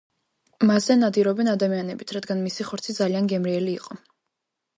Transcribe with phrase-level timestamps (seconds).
[0.69, 4.01] მასზე ნადირობდნენ ადამიანებიც, რადგან მისი ხორცი ძალიან გემრიელი იყო.